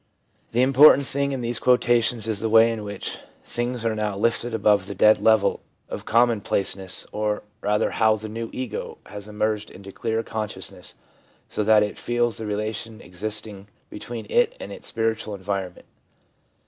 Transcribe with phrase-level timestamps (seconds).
[0.51, 4.51] The important thing in these quotations is the way in which things are now lifted
[4.51, 9.91] above the dead level of commonplaceness, or, rather, how the new' ego' has emerged into
[9.91, 10.95] clearer consciousness,
[11.49, 15.85] so that it feels the relation existing between it and its spiritual environ ment.